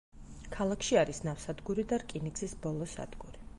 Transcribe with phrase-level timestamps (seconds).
[0.55, 3.43] ქალაქში არის ნავსადგური და რკინიგზის ბოლო სადგური.